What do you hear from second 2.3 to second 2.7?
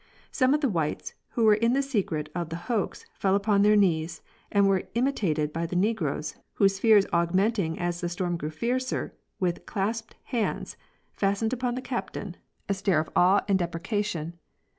of the